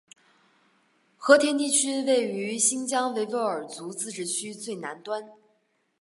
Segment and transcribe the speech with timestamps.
[1.15, 5.33] 和田地区位于新疆维吾尔自治区最南端。